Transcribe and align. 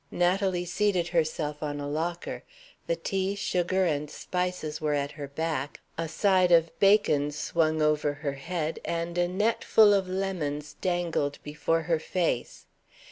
Natalie 0.09 0.65
seated 0.65 1.09
herself 1.09 1.61
on 1.61 1.79
a 1.79 1.87
locker. 1.87 2.41
The 2.87 2.95
tea, 2.95 3.35
sugar, 3.35 3.85
and 3.85 4.09
spices 4.09 4.81
were 4.81 4.95
at 4.95 5.11
her 5.11 5.27
back, 5.27 5.79
a 5.95 6.07
side 6.07 6.51
of 6.51 6.71
bacon 6.79 7.29
swung 7.29 7.83
over 7.83 8.13
her 8.15 8.33
head, 8.33 8.79
and 8.83 9.15
a 9.15 9.27
net 9.27 9.63
full 9.63 9.93
of 9.93 10.09
lemons 10.09 10.73
dangled 10.81 11.37
before 11.43 11.83
her 11.83 11.99
face. 11.99 12.65